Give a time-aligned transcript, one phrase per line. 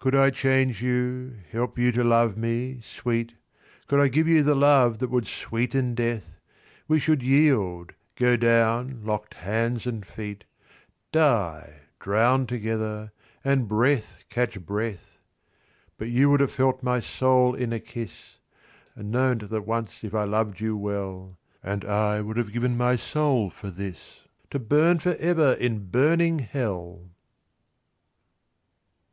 [0.00, 3.36] Could I change you, help you to love me, sweet,
[3.86, 6.40] Could I give you the love that would sweeten death,
[6.88, 10.42] We should yield, go down, locked hands and feet,
[11.12, 13.12] Die, drown together,
[13.44, 15.20] and breath catch breath;
[15.98, 18.38] But you would have felt my soul in a kiss,
[18.96, 22.96] And known that once if I loved you well; And I would have given my
[22.96, 27.12] soul for this To burn for ever in burning hell.